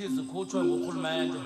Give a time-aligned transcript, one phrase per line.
[0.00, 1.38] ezithi zikhutshwe ngurhulumente